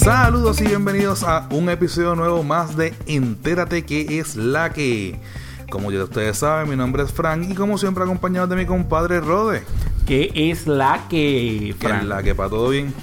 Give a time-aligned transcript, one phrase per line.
[0.00, 5.20] Saludos y bienvenidos a un episodio nuevo más de Entérate que es la que.
[5.70, 9.20] Como ya ustedes saben, mi nombre es Frank y como siempre acompañado de mi compadre
[9.20, 9.62] Rode.
[10.06, 12.08] ¿Qué es la que, Que es Fran?
[12.08, 12.94] la que para todo bien.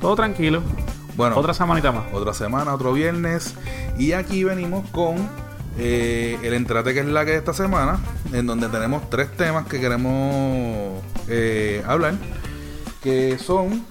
[0.00, 0.60] Todo tranquilo.
[1.16, 2.04] Bueno, Otra semanita más.
[2.12, 3.54] otra semana, otro viernes.
[3.96, 5.16] Y aquí venimos con
[5.78, 8.00] eh, el Entérate que es la que de esta semana,
[8.32, 12.14] en donde tenemos tres temas que queremos eh, hablar,
[13.02, 13.84] que son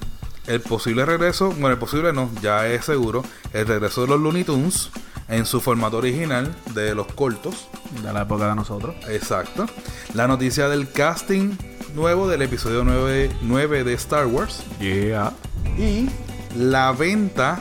[0.49, 4.44] el posible regreso, bueno, el posible no, ya es seguro, el regreso de los Looney
[4.44, 4.89] Tunes
[5.27, 7.70] en su formato original de los cortos.
[8.03, 8.95] De la época de nosotros.
[9.08, 9.67] Exacto.
[10.16, 11.52] La noticia del casting
[11.95, 14.63] nuevo del episodio 9, 9 de Star Wars.
[14.80, 15.34] Yeah.
[15.77, 16.09] Y
[16.58, 17.59] la venta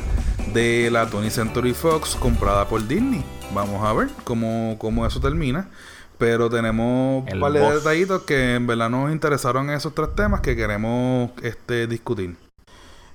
[0.54, 3.22] de la 20th Century Fox comprada por Disney.
[3.54, 5.68] Vamos a ver cómo, cómo eso termina.
[6.16, 10.56] Pero tenemos un par de detallitos que en verdad nos interesaron esos tres temas que
[10.56, 12.47] queremos este, discutir.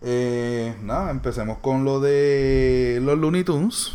[0.03, 3.93] Eh, nada, empecemos con lo de los Looney Tunes.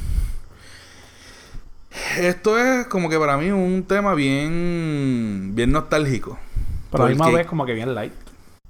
[2.18, 6.38] Esto es como que para mí un tema bien, bien nostálgico.
[6.90, 8.12] Pero a la misma vez como que bien light.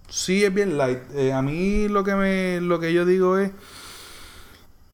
[0.09, 0.99] Sí, es bien light.
[1.15, 3.53] Eh, a mí lo que me, lo que yo digo es,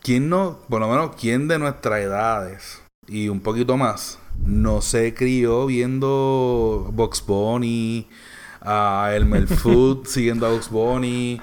[0.03, 5.15] ¿quién no, por lo menos, quién de nuestras edades y un poquito más, no se
[5.15, 8.09] crió viendo Box Bunny,
[8.65, 11.41] a Elmer Food siguiendo a Box Bunny,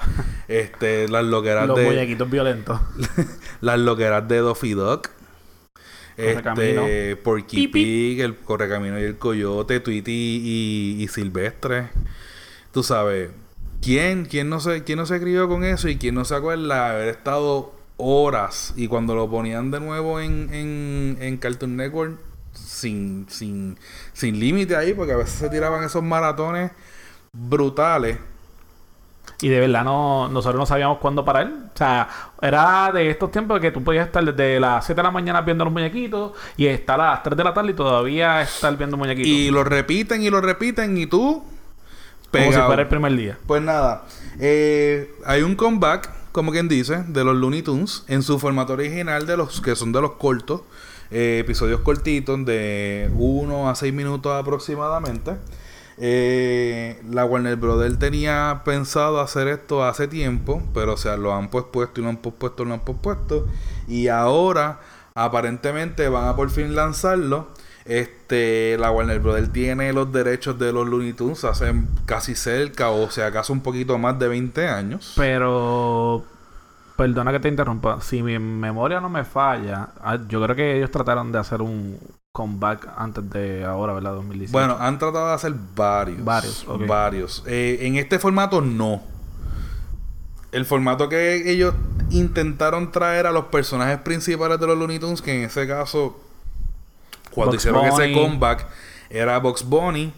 [0.47, 2.79] este, las loqueras Los de, muñequitos violentos.
[3.61, 5.09] las loqueras de Duffy Duck.
[6.17, 7.83] Este, Porky Pi, pi.
[7.83, 11.89] Pig, el Correcamino y el Coyote, Tweety y, y Silvestre.
[12.71, 13.29] Tú sabes,
[13.81, 16.89] ¿quién, quién, no se, ¿quién no se crió con eso y quién no se acuerda
[16.89, 22.19] de haber estado horas y cuando lo ponían de nuevo en, en, en Cartoon Network
[22.53, 23.77] sin, sin,
[24.13, 26.71] sin límite ahí porque a veces se tiraban esos maratones
[27.33, 28.17] brutales.
[29.41, 31.51] Y de verdad no, nosotros no sabíamos cuándo parar.
[31.73, 32.07] O sea,
[32.41, 35.63] era de estos tiempos que tú podías estar desde las 7 de la mañana viendo
[35.63, 39.27] los muñequitos y estar a las 3 de la tarde y todavía estar viendo muñequitos.
[39.27, 41.43] Y lo repiten y lo repiten y tú...
[42.31, 42.67] como si pegado.
[42.67, 43.37] fuera el primer día.
[43.47, 44.03] Pues nada,
[44.39, 49.25] eh, hay un comeback, como quien dice, de los Looney Tunes en su formato original
[49.25, 50.61] de los que son de los cortos,
[51.09, 55.37] eh, episodios cortitos de 1 a 6 minutos aproximadamente.
[55.97, 61.49] Eh, la Warner Brothers tenía pensado hacer esto hace tiempo, pero o sea, lo han
[61.49, 63.47] pospuesto y lo han pospuesto y lo han pospuesto.
[63.87, 64.79] Y ahora,
[65.15, 67.49] aparentemente, van a por fin lanzarlo.
[67.85, 71.73] Este, la Warner Brothers tiene los derechos de los Looney Tunes hace
[72.05, 75.13] casi cerca, o sea, acaso un poquito más de 20 años.
[75.17, 76.23] Pero,
[76.95, 77.99] perdona que te interrumpa.
[78.01, 81.97] Si mi memoria no me falla, ah, yo creo que ellos trataron de hacer un
[82.31, 84.13] comeback antes de ahora, ¿verdad?
[84.13, 84.51] 2017.
[84.51, 86.23] Bueno, han tratado de hacer varios.
[86.23, 86.87] Varios, ok.
[86.87, 87.43] Varios.
[87.45, 89.01] Eh, en este formato no.
[90.51, 91.73] El formato que ellos
[92.09, 96.19] intentaron traer a los personajes principales de los Looney Tunes, que en ese caso,
[97.31, 98.13] cuando hicieron ese Bunny.
[98.13, 98.67] comeback,
[99.09, 100.13] era Box Bunny,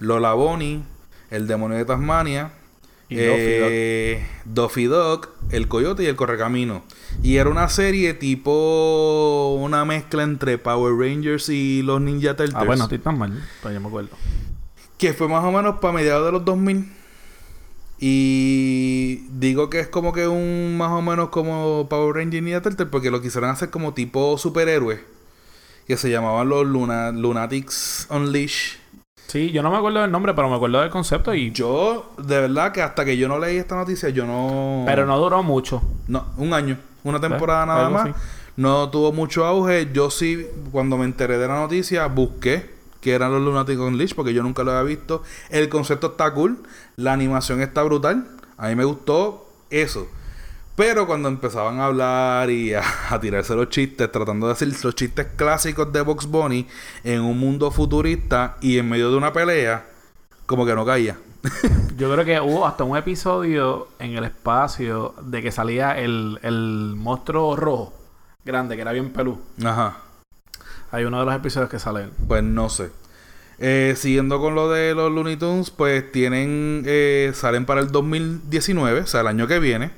[0.00, 0.84] Lola Bunny,
[1.30, 2.50] el demonio de Tasmania,
[3.14, 6.82] Y eh, Duffy Duck, el coyote y el correcamino.
[7.22, 12.56] Y era una serie tipo una mezcla entre Power Rangers y los Ninja Turtles.
[12.56, 14.10] Ah, bueno, no estoy tan mal, pues yo me acuerdo.
[14.98, 16.92] Que fue más o menos para mediados de los 2000.
[18.00, 22.62] Y digo que es como que un más o menos como Power Ranger y Ninja
[22.62, 25.00] Turtle porque lo quisieron hacer como tipo superhéroes.
[25.86, 28.83] Que se llamaban los Luna, Lunatics Unleash.
[29.26, 31.50] Sí, yo no me acuerdo del nombre, pero me acuerdo del concepto y...
[31.52, 34.84] Yo, de verdad que hasta que yo no leí esta noticia, yo no...
[34.86, 35.82] Pero no duró mucho.
[36.06, 36.78] No, un año.
[37.02, 38.02] Una temporada nada más.
[38.02, 38.14] así.
[38.56, 39.90] No tuvo mucho auge.
[39.92, 42.74] Yo sí, cuando me enteré de la noticia, busqué
[43.04, 45.22] que eran los Lunatic Unleashed porque yo nunca lo había visto.
[45.50, 46.58] El concepto está cool.
[46.96, 48.26] La animación está brutal.
[48.56, 50.08] A mí me gustó eso.
[50.76, 54.94] Pero cuando empezaban a hablar y a, a tirarse los chistes, tratando de decir los
[54.94, 56.66] chistes clásicos de Box Bunny
[57.04, 59.86] en un mundo futurista y en medio de una pelea,
[60.46, 61.16] como que no caía.
[61.96, 66.94] Yo creo que hubo hasta un episodio en el espacio de que salía el, el
[66.96, 67.92] monstruo rojo
[68.44, 69.38] grande, que era bien pelú.
[69.64, 69.98] Ajá.
[70.90, 72.10] Hay uno de los episodios que sale él.
[72.26, 72.90] Pues no sé.
[73.58, 79.00] Eh, siguiendo con lo de los Looney Tunes, pues tienen, eh, salen para el 2019,
[79.00, 79.90] o sea, el año que viene.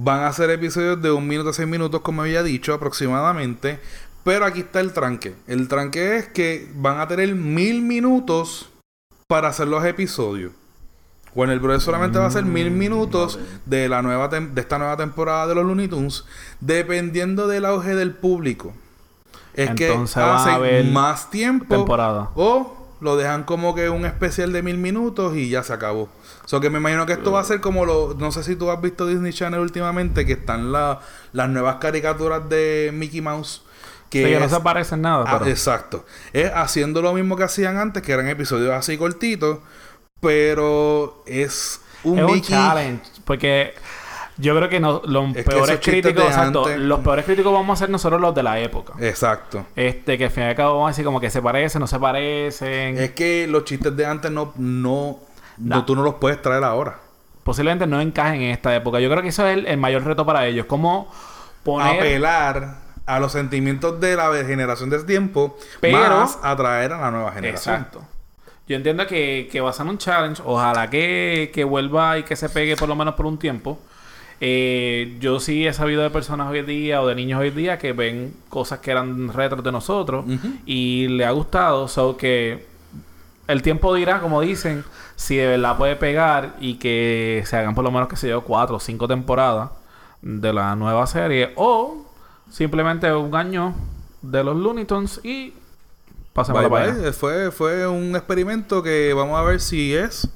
[0.00, 3.80] Van a ser episodios de un minuto a seis minutos, como había dicho, aproximadamente.
[4.22, 5.34] Pero aquí está el tranque.
[5.48, 8.70] El tranque es que van a tener mil minutos
[9.26, 10.52] para hacer los episodios.
[11.34, 14.96] Bueno, el Bros solamente va a ser mil minutos de la nueva de esta nueva
[14.96, 16.24] temporada de los Looney Tunes,
[16.60, 18.74] dependiendo del auge del público.
[19.54, 22.30] Es Entonces que van a hacen más tiempo Temporada.
[22.36, 26.02] o lo dejan como que un especial de mil minutos y ya se acabó.
[26.44, 28.14] O sea que me imagino que esto va a ser como lo...
[28.18, 31.00] No sé si tú has visto Disney Channel últimamente, que están la-
[31.32, 33.62] las nuevas caricaturas de Mickey Mouse.
[34.10, 35.24] Que Sí, no se parecen nada.
[35.28, 36.06] Ah, pero- exacto.
[36.32, 39.58] Es haciendo lo mismo que hacían antes, que eran episodios así cortitos,
[40.20, 42.50] pero es un es un Mickey...
[42.50, 43.02] challenge.
[43.24, 43.74] Porque
[44.38, 47.78] yo creo que no, los Es peores críticos, de exacto, antes- los peores críticos vamos
[47.78, 48.94] a ser nosotros los de la época.
[49.00, 49.66] Exacto.
[49.76, 51.86] Este, que al fin y al cabo vamos a decir como que se parecen, no
[51.86, 52.98] se parecen.
[52.98, 54.52] Es que los chistes de antes no...
[54.56, 55.18] no,
[55.58, 55.84] no No.
[55.84, 56.98] tú no los puedes traer ahora.
[57.42, 59.00] Posiblemente no encajen en esta época.
[59.00, 60.66] Yo creo que eso es el, el mayor reto para ellos.
[60.66, 61.10] Cómo
[61.64, 61.96] poner...
[61.98, 62.76] Apelar
[63.06, 67.32] a los sentimientos de la generación de ese tiempo, Pero- más atraer a la nueva
[67.32, 67.74] generación.
[67.76, 68.04] Exacto.
[68.68, 70.42] Yo entiendo que, que va a ser un challenge.
[70.44, 73.78] Ojalá que, que vuelva y que se pegue por lo menos por un tiempo.
[74.40, 77.92] Eh, yo sí he sabido de personas hoy día o de niños hoy día que
[77.92, 80.24] ven cosas que eran retros de nosotros
[80.64, 81.88] y le ha gustado.
[81.88, 82.66] So que
[83.48, 84.84] el tiempo dirá, como dicen,
[85.16, 88.42] si de verdad puede pegar y que se hagan por lo menos, que se yo,
[88.42, 89.70] cuatro o cinco temporadas
[90.22, 92.06] de la nueva serie o
[92.50, 93.74] simplemente un año
[94.22, 95.54] de los Looney Tunes y
[96.32, 97.12] pasemos Bye, la.
[97.12, 100.28] Fue, fue un experimento que vamos a ver si es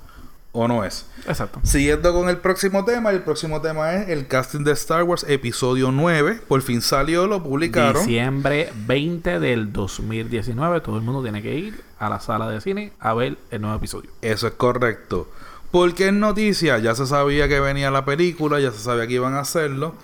[0.52, 1.06] o no es.
[1.26, 1.60] Exacto.
[1.62, 5.90] Siguiendo con el próximo tema, el próximo tema es el casting de Star Wars episodio
[5.90, 6.40] 9.
[6.46, 8.04] Por fin salió, lo publicaron.
[8.04, 10.80] Diciembre 20 del 2019.
[10.82, 13.76] Todo el mundo tiene que ir a la sala de cine a ver el nuevo
[13.76, 14.10] episodio.
[14.20, 15.28] Eso es correcto.
[15.70, 19.34] Porque en noticias ya se sabía que venía la película, ya se sabía que iban
[19.34, 19.94] a hacerlo.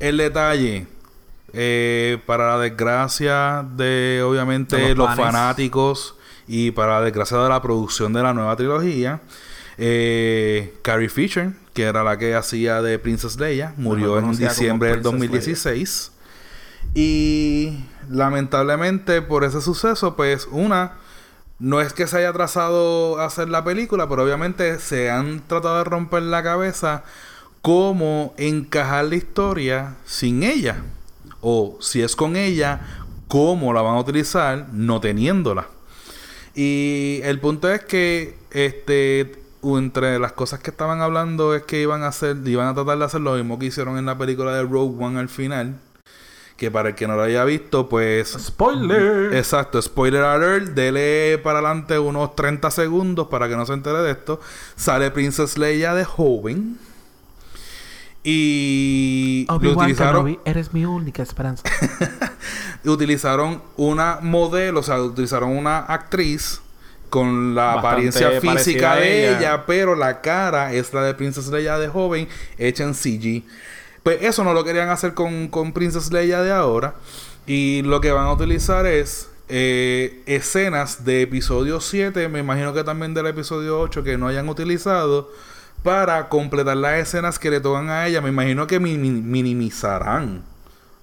[0.00, 0.86] El detalle,
[1.54, 6.14] eh, para la desgracia de obviamente De los los, fanáticos
[6.46, 9.20] y para la desgracia de la producción de la nueva trilogía,
[9.78, 15.00] eh, Carrie Fisher, que era la que hacía de Princess Leia, murió en diciembre del
[15.00, 16.12] Princess 2016.
[16.94, 20.94] Y lamentablemente por ese suceso, pues una,
[21.60, 25.84] no es que se haya trazado hacer la película, pero obviamente se han tratado de
[25.84, 27.04] romper la cabeza
[27.62, 30.82] cómo encajar la historia sin ella.
[31.40, 32.80] O si es con ella,
[33.28, 35.68] cómo la van a utilizar no teniéndola.
[36.54, 42.02] Y el punto es que este entre las cosas que estaban hablando es que iban
[42.02, 44.62] a hacer, iban a tratar de hacer lo mismo que hicieron en la película de
[44.62, 45.76] Rogue One al final.
[46.56, 49.32] Que para el que no lo haya visto, pues ¡Spoiler!
[49.34, 54.10] Exacto, spoiler alert, dele para adelante unos 30 segundos para que no se entere de
[54.10, 54.40] esto.
[54.74, 56.78] Sale Princess Leia de joven.
[58.24, 61.62] Y lo Obi-Wan utilizaron, Kenobi, eres mi única esperanza.
[62.84, 66.60] utilizaron una modelo, o sea, utilizaron una actriz
[67.10, 69.38] con la Bastante apariencia física de ella.
[69.38, 72.28] ella, pero la cara es la de Princess Leia de joven,
[72.58, 73.42] hecha en CG.
[74.02, 76.94] Pues eso no lo querían hacer con, con Princess Leia de ahora.
[77.46, 82.84] Y lo que van a utilizar es eh, escenas de episodio 7, me imagino que
[82.84, 85.30] también del episodio 8 que no hayan utilizado,
[85.82, 88.20] para completar las escenas que le tocan a ella.
[88.20, 90.42] Me imagino que mi- mi- minimizarán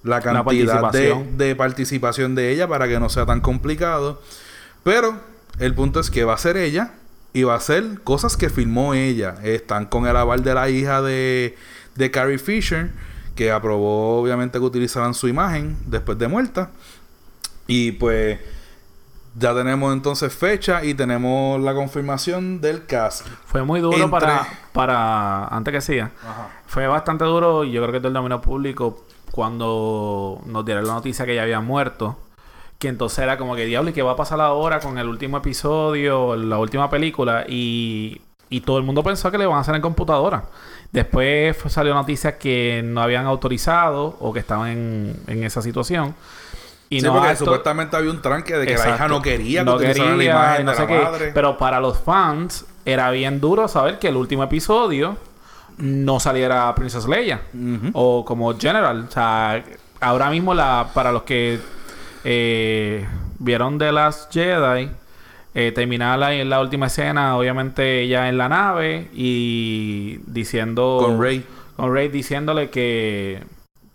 [0.04, 1.38] la cantidad de, participación.
[1.38, 4.22] de participación de ella para que no sea tan complicado.
[4.84, 5.16] Pero
[5.58, 6.92] el punto es que va a ser ella
[7.32, 9.36] y va a ser cosas que filmó ella.
[9.42, 11.56] Están con el aval de la hija de,
[11.94, 12.90] de Carrie Fisher,
[13.34, 16.70] que aprobó obviamente que utilizaran su imagen después de muerta.
[17.66, 18.38] Y pues
[19.38, 23.26] ya tenemos entonces fecha y tenemos la confirmación del cast.
[23.44, 25.46] Fue muy duro Entre- para, para...
[25.48, 26.10] Antes que siga.
[26.66, 31.26] Fue bastante duro yo creo que todo el dominio público cuando nos dieron la noticia
[31.26, 32.18] que ella había muerto.
[32.78, 35.38] Que entonces era como que diablo, ¿y qué va a pasar ahora con el último
[35.38, 37.44] episodio, la última película?
[37.48, 40.44] Y, y todo el mundo pensó que le van a hacer en computadora.
[40.92, 46.14] Después fue- salió noticia que no habían autorizado o que estaban en, en esa situación.
[46.88, 49.60] Y sí, no porque acto- supuestamente había un tranque de que la hija no quería
[49.60, 50.98] que No quería, la imagen no de sé la qué.
[51.00, 51.30] madre.
[51.34, 55.16] Pero para los fans era bien duro saber que el último episodio
[55.78, 57.40] no saliera Princess Leia
[57.94, 59.06] o como General.
[59.08, 59.64] O sea,
[60.00, 61.58] ahora mismo la para los que
[62.28, 63.06] eh,
[63.38, 64.90] vieron The Last Jedi,
[65.54, 71.44] eh, terminaba la, la última escena, obviamente ella en la nave y diciendo Con Rey.
[71.76, 73.44] con Rey diciéndole que,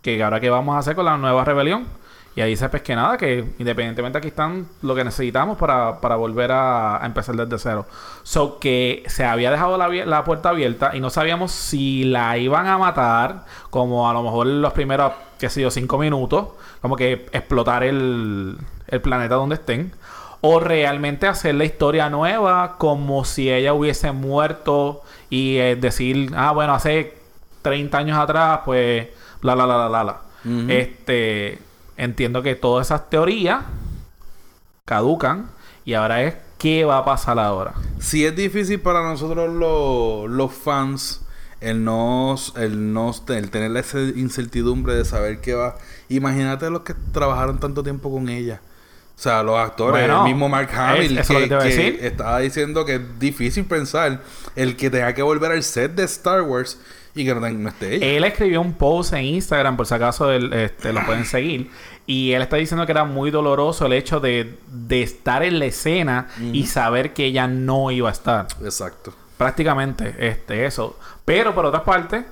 [0.02, 1.86] que ahora qué vamos a hacer con la nueva rebelión.
[2.34, 6.16] Y ahí se pues que nada, que independientemente aquí están lo que necesitamos para, para
[6.16, 7.86] volver a, a empezar desde cero.
[8.24, 12.68] So que se había dejado la, la puerta abierta y no sabíamos si la iban
[12.68, 16.50] a matar, como a lo mejor los primeros, qué sé yo, cinco minutos,
[16.82, 18.58] como que explotar el,
[18.88, 19.92] el planeta donde estén.
[20.40, 26.52] O realmente hacer la historia nueva como si ella hubiese muerto y eh, decir, ah,
[26.52, 27.14] bueno, hace
[27.62, 29.08] 30 años atrás, pues,
[29.42, 30.22] la, la, la, la, la, la.
[30.68, 31.60] Este,
[31.98, 33.64] entiendo que todas esas teorías
[34.86, 35.50] caducan
[35.86, 37.74] y ahora es ¿Qué va a pasar ahora?
[38.00, 41.22] Si es difícil para nosotros los, los fans
[41.60, 45.76] el no, el no el tener esa incertidumbre de saber qué va.
[46.08, 48.62] Imagínate los que trabajaron tanto tiempo con ella.
[49.18, 54.22] O sea, los actores, el mismo Mark Hamill, que, estaba diciendo que es difícil pensar
[54.56, 56.78] el que tenga que volver al set de Star Wars
[57.16, 58.06] y que no, esté ella.
[58.06, 61.70] Él escribió un post en Instagram, por si acaso este, lo pueden seguir,
[62.06, 64.58] y él está diciendo que era muy doloroso el hecho de,
[64.90, 68.48] estar en la escena y saber que ella no iba a estar.
[68.64, 69.14] Exacto.
[69.38, 70.98] Prácticamente, este, eso.
[71.26, 72.26] Pero por otra parte,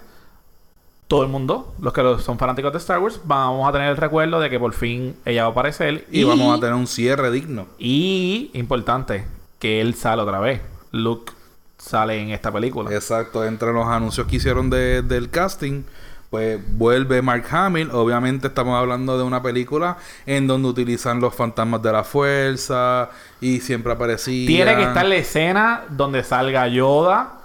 [1.07, 4.39] todo el mundo, los que son fanáticos de Star Wars, vamos a tener el recuerdo
[4.39, 6.05] de que por fin ella va a aparecer.
[6.11, 7.67] Y, vamos a tener un cierre digno.
[7.79, 9.25] Y, importante,
[9.57, 10.61] que él sale otra vez.
[10.91, 11.33] Luke
[11.79, 12.93] sale en esta película.
[12.93, 15.83] Exacto, entre los anuncios que hicieron del casting,
[16.29, 17.89] pues vuelve Mark Hamill.
[17.91, 23.09] Obviamente estamos hablando de una película en donde utilizan los fantasmas de la fuerza
[23.41, 24.45] y siempre aparecía.
[24.47, 27.39] Tiene que estar la escena donde salga Yoda,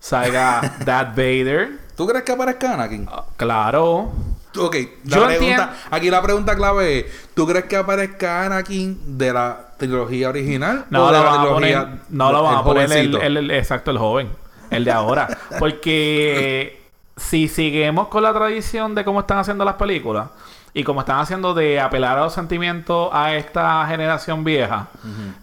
[0.00, 1.80] salga Darth Vader.
[1.96, 3.06] ¿Tú crees que aparezca Anakin?
[3.10, 4.12] Ah, claro.
[4.58, 9.74] Ok, la pregunta, aquí la pregunta clave es: ¿tú crees que aparezca Anakin de la
[9.78, 10.86] trilogía original?
[10.90, 14.28] No, o de la trilogía, no lo van a poner el, exacto, el joven,
[14.70, 15.28] el de ahora.
[15.58, 16.82] Porque
[17.16, 20.28] si seguimos con la tradición de cómo están haciendo las películas
[20.74, 24.88] y como están haciendo de apelar a los sentimientos a esta generación vieja,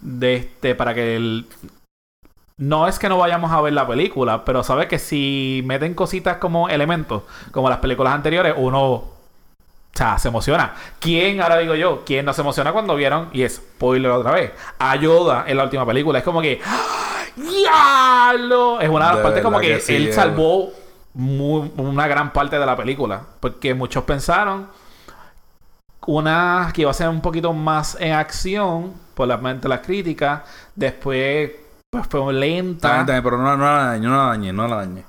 [0.02, 1.48] de este, para que el
[2.60, 6.38] no es que no vayamos a ver la película, pero sabes que si meten cositas
[6.38, 9.14] como elementos, como las películas anteriores, uno o
[9.94, 10.76] sea, se emociona.
[11.00, 14.52] ¿Quién, ahora digo yo, quién no se emociona cuando vieron, y es spoiler otra vez,
[14.78, 16.20] ayuda en la última película?
[16.20, 16.62] Es como que,
[17.36, 18.34] ¡Ya!
[18.82, 20.14] Es una de las partes como que, él eh.
[20.14, 20.72] salvó
[21.16, 23.22] una gran parte de la película.
[23.40, 24.68] Porque muchos pensaron
[26.06, 29.82] una que iba a ser un poquito más en acción, por la mente de la
[29.82, 30.44] crítica.
[30.76, 31.52] Después
[31.90, 33.04] pues fue lenta.
[33.06, 35.04] pero no, no la dañé, no la dañé, no la dañé.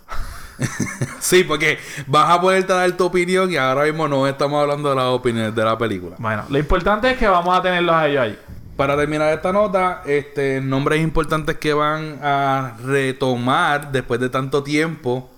[1.21, 4.97] sí, porque vas a poder dar tu opinión y ahora mismo no estamos hablando de
[4.97, 6.17] las opiniones de la película.
[6.19, 8.39] Bueno, lo importante es que vamos a tenerlos a ellos ahí.
[8.77, 15.31] Para terminar esta nota, este nombres importantes que van a retomar después de tanto tiempo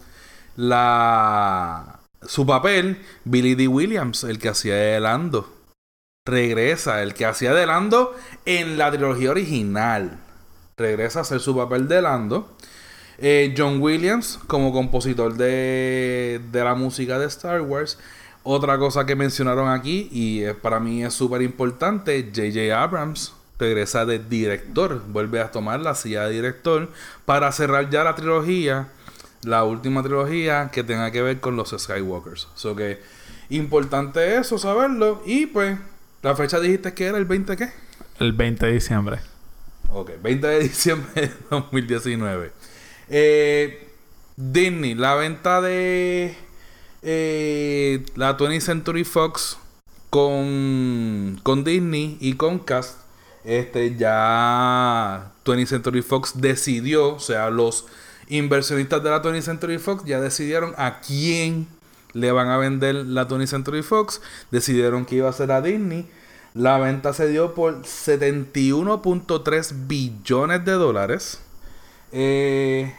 [0.55, 3.67] la su papel, Billy D.
[3.67, 5.53] Williams, el que hacía de Lando.
[6.25, 10.21] Regresa, el que hacía de Lando en la trilogía original
[10.83, 12.55] regresa a hacer su papel de Lando.
[13.19, 17.99] Eh, John Williams como compositor de, de, la música de Star Wars.
[18.43, 24.19] Otra cosa que mencionaron aquí y para mí es súper importante, JJ Abrams regresa de
[24.19, 26.91] director, vuelve a tomar la silla de director
[27.25, 28.89] para cerrar ya la trilogía,
[29.45, 32.49] la última trilogía que tenga que ver con los Skywalkers.
[32.57, 33.01] So que
[33.51, 35.23] importante eso, saberlo.
[35.25, 35.79] Y pues,
[36.23, 37.71] la fecha dijiste que era el 20 qué?
[38.19, 39.32] El 20 de diciembre.
[39.95, 42.53] Ok, 20 de diciembre de 2019.
[43.11, 43.89] Eh,
[44.37, 46.35] Disney, la venta de
[47.03, 49.59] eh, la 20th Century Fox
[50.09, 53.01] con, con Disney y con Cast.
[53.45, 57.87] Este ya 20th Century Fox decidió, o sea, los
[58.29, 61.67] inversionistas de la 20th Century Fox ya decidieron a quién
[62.15, 64.23] le van a vender la 20th Century Fox.
[64.51, 66.09] Decidieron que iba a ser a Disney.
[66.55, 71.41] La venta se dio por 71.3 billones de dólares.
[72.13, 72.95] Eh,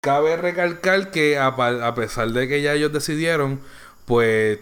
[0.00, 3.60] cabe recalcar que a, pesar de que ya ellos decidieron,
[4.04, 4.58] pues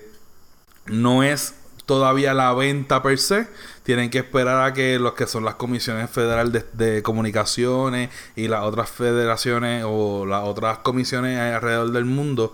[0.84, 1.54] no es
[1.86, 3.48] todavía la venta per se.
[3.84, 8.48] Tienen que esperar a que los que son las comisiones federales de, de, comunicaciones y
[8.48, 12.52] las otras federaciones o las otras comisiones alrededor del mundo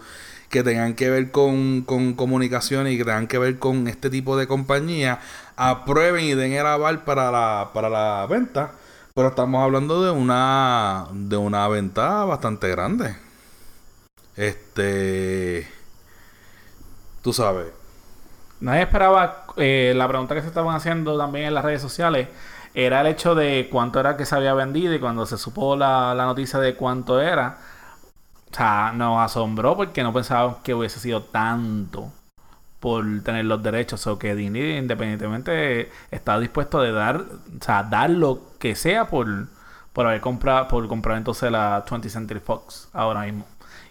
[0.49, 4.37] que tengan que ver con, con comunicación y que tengan que ver con este tipo
[4.37, 5.21] de compañía
[5.57, 8.73] aprueben y den el aval para la, para la venta.
[9.15, 13.17] Pero estamos hablando de una de una venta bastante grande.
[14.37, 15.67] Este
[17.23, 17.67] tú sabes.
[18.61, 22.29] Nadie esperaba eh, la pregunta que se estaban haciendo también en las redes sociales
[22.75, 26.15] era el hecho de cuánto era que se había vendido y cuando se supo la,
[26.15, 27.59] la noticia de cuánto era,
[28.51, 32.11] o sea, nos asombró porque no pensábamos que hubiese sido tanto
[32.81, 34.07] por tener los derechos.
[34.07, 39.49] O que Disney independientemente está dispuesto de dar, o sea, dar lo que sea por,
[39.93, 43.47] por haber comprado, por comprar entonces la 20th Century Fox ahora mismo.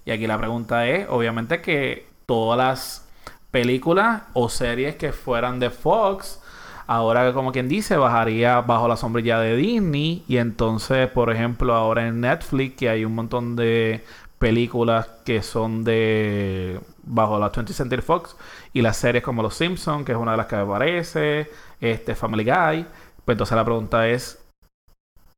[0.05, 3.07] Y aquí la pregunta es, obviamente que todas las
[3.51, 6.41] películas o series que fueran de Fox,
[6.87, 10.23] ahora como quien dice, bajaría bajo la sombrilla de Disney.
[10.27, 14.03] Y entonces, por ejemplo, ahora en Netflix, que hay un montón de
[14.39, 18.35] películas que son de bajo la 20th Century Fox
[18.73, 21.49] y las series como Los Simpsons, que es una de las que aparece,
[21.81, 22.85] este Family Guy.
[23.25, 24.39] Pues entonces la pregunta es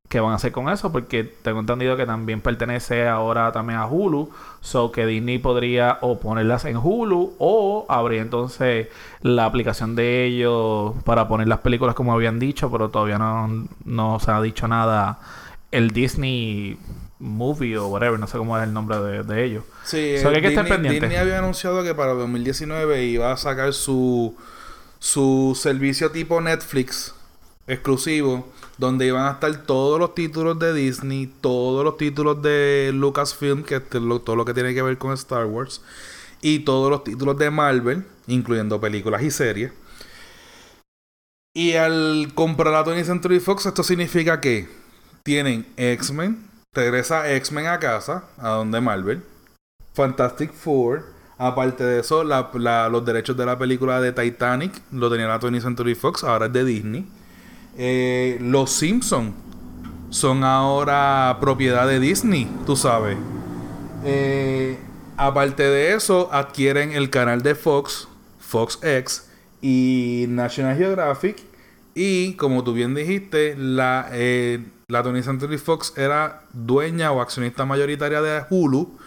[0.08, 3.86] qué van a hacer con eso, porque tengo entendido que también pertenece ahora también a
[3.86, 4.30] Hulu,
[4.60, 8.88] so que Disney podría o ponerlas en Hulu o abrir entonces
[9.22, 14.18] la aplicación de ellos para poner las películas como habían dicho, pero todavía no, no
[14.18, 15.20] se ha dicho nada
[15.70, 16.76] el Disney
[17.20, 19.64] Movie o whatever, no sé cómo es el nombre de, de ellos.
[19.84, 21.06] Sí, So que hay que estar Disney, pendiente.
[21.06, 24.34] Disney había anunciado que para 2019 iba a sacar su,
[24.98, 27.14] su servicio tipo Netflix
[27.66, 28.48] exclusivo,
[28.78, 33.76] donde iban a estar todos los títulos de Disney, todos los títulos de Lucasfilm, que
[33.76, 35.82] es lo- todo lo que tiene que ver con Star Wars,
[36.42, 39.72] y todos los títulos de Marvel, incluyendo películas y series.
[41.54, 44.68] Y al comprar a 20th Century Fox, esto significa que
[45.22, 49.22] tienen X-Men, regresa X-Men a casa, a donde Marvel,
[49.94, 51.04] Fantastic Four,
[51.36, 55.94] aparte de eso, los derechos de la película de Titanic lo tenía la 20th Century
[55.96, 57.06] Fox, ahora es de Disney.
[57.76, 59.34] Eh, los Simpsons
[60.10, 63.18] son ahora propiedad de Disney, tú sabes.
[64.04, 64.78] Eh,
[65.16, 68.06] aparte de eso, adquieren el canal de Fox,
[68.38, 69.28] Fox X
[69.60, 71.42] y National Geographic.
[71.94, 77.64] Y como tú bien dijiste, la, eh, la 20th Century Fox era dueña o accionista
[77.64, 78.98] mayoritaria de Hulu.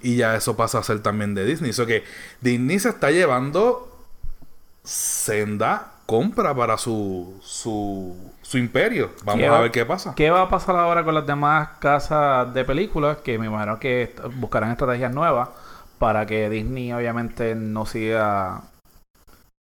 [0.00, 1.70] Y ya eso pasa a ser también de Disney.
[1.70, 2.04] Eso que
[2.40, 3.90] Disney se está llevando
[4.82, 9.10] senda compra para su, su, su imperio.
[9.24, 10.14] Vamos ¿Qué a va- ver qué pasa.
[10.14, 13.18] ¿Qué va a pasar ahora con las demás casas de películas?
[13.18, 15.48] Que me imagino que buscarán estrategias nuevas
[15.98, 18.60] para que Disney obviamente no siga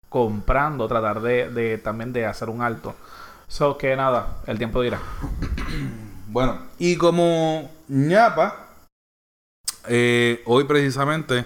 [0.09, 2.95] comprando, tratar de, de también de hacer un alto.
[3.47, 5.01] So que nada, el tiempo dirá.
[6.33, 8.69] Bueno, y como ñapa,
[9.89, 11.45] eh, hoy precisamente,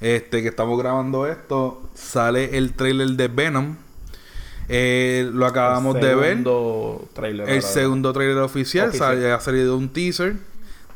[0.00, 3.76] este que estamos grabando esto, sale el trailer de Venom.
[4.68, 6.44] Eh, lo acabamos de ver.
[7.14, 7.48] Trailer.
[7.48, 9.16] El segundo trailer oficial, Oficial.
[9.20, 10.34] sal- ha salido un teaser.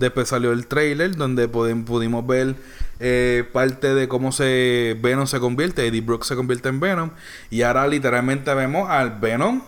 [0.00, 2.56] Después salió el trailer donde pudi- pudimos ver
[2.98, 7.10] eh, parte de cómo se Venom se convierte, Eddie Brooks se convierte en Venom.
[7.48, 9.62] Y ahora literalmente vemos al Venom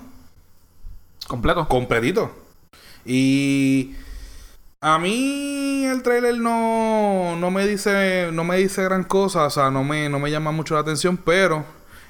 [1.29, 1.69] Completo.
[1.69, 2.42] completito.
[3.05, 3.95] Y
[4.81, 9.71] a mí el trailer no, no me dice no me dice gran cosa, o sea,
[9.71, 11.65] no me, no me llama mucho la atención, pero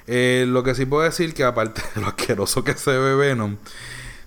[0.07, 3.57] eh, lo que sí puedo decir que aparte de lo asqueroso que se ve Venom,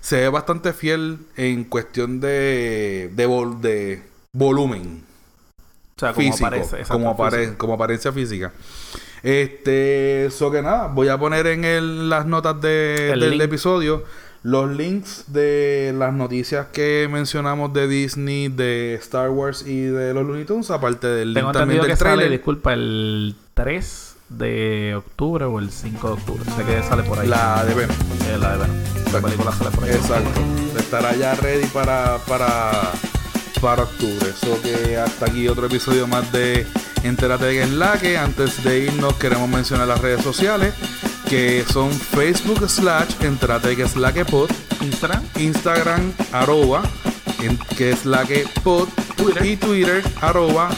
[0.01, 4.01] se ve bastante fiel en cuestión de de, vol- de
[4.33, 5.03] volumen
[5.95, 6.83] o sea, como físico, aparece.
[6.87, 8.51] como, apare- como apariencia física.
[9.23, 13.41] Este, eso que nada, voy a poner en el- las notas de- El del link.
[13.41, 14.03] episodio
[14.47, 20.25] los links de las noticias que mencionamos de Disney, de Star Wars y de los
[20.25, 22.31] Looney Tunes, aparte del Tengo link también del que sale, trailer.
[22.31, 26.43] disculpa, el 3 de octubre o el 5 de octubre.
[26.55, 27.27] Sé que sale por ahí.
[27.27, 27.97] La de Venom.
[28.25, 28.77] Eh, la de Venom.
[29.11, 29.89] La película sale por ahí.
[29.91, 30.39] Exacto.
[30.79, 32.93] Estará ya ready para, para,
[33.59, 34.29] para octubre.
[34.29, 36.65] Eso que hasta aquí otro episodio más de
[37.03, 38.17] Entérate de que es la que.
[38.17, 40.73] Antes de irnos queremos mencionar las redes sociales
[41.29, 44.49] que son Facebook slash Entérate de que es la que pod,
[44.81, 45.21] Instagram.
[45.39, 46.83] Instagram arroba
[47.41, 49.45] en, que es la que pod Twitter.
[49.45, 50.69] y Twitter arroba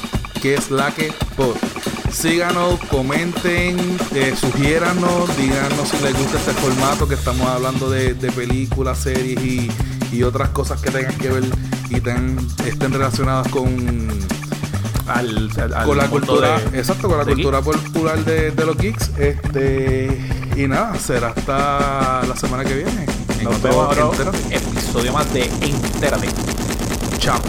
[0.42, 1.56] que es la que pod.
[2.12, 3.78] Síganos, comenten,
[4.16, 9.40] eh, sugiéranos, díganos si les gusta este formato que estamos hablando de, de películas, series
[9.44, 9.70] y,
[10.12, 11.44] y otras cosas que tengan que ver
[11.90, 14.10] y ten- estén relacionadas con,
[15.08, 19.12] Al, al con la cultura, de- exacto, con la cultura popular de, de los geeks.
[19.20, 20.08] Este,
[20.60, 23.06] y nada, será hasta la semana que viene.
[23.38, 23.98] en Nos vemos.
[23.98, 24.56] Entérate.
[24.56, 26.28] Episodio más de Entérate.
[27.18, 27.40] Chao.